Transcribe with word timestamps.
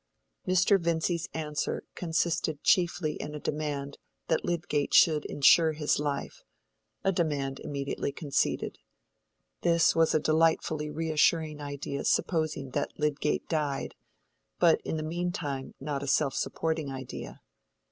Mr. 0.47 0.79
Vincy's 0.79 1.29
answer 1.31 1.83
consisted 1.93 2.63
chiefly 2.63 3.13
in 3.17 3.35
a 3.35 3.39
demand 3.39 3.99
that 4.29 4.43
Lydgate 4.43 4.95
should 4.95 5.25
insure 5.25 5.73
his 5.73 5.99
life—a 5.99 7.11
demand 7.11 7.59
immediately 7.59 8.11
conceded. 8.11 8.79
This 9.61 9.95
was 9.95 10.15
a 10.15 10.19
delightfully 10.19 10.89
reassuring 10.89 11.61
idea 11.61 12.03
supposing 12.03 12.71
that 12.71 12.97
Lydgate 12.99 13.47
died, 13.47 13.93
but 14.57 14.81
in 14.81 14.97
the 14.97 15.03
mean 15.03 15.31
time 15.31 15.75
not 15.79 16.01
a 16.01 16.07
self 16.07 16.33
supporting 16.33 16.89
idea. 16.91 17.41